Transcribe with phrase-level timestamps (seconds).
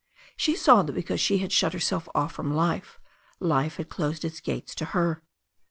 [0.35, 2.99] She saw that because she had shut herself off from life
[3.39, 5.21] life had closed its gates to her.